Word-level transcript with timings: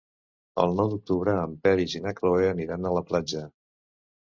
El 0.63 0.71
nou 0.79 0.89
d'octubre 0.93 1.35
en 1.41 1.53
Peris 1.67 1.95
i 1.99 2.03
na 2.07 2.15
Cloè 2.23 2.51
aniran 2.55 2.91
a 2.93 2.97
la 2.99 3.07
platja. 3.13 3.47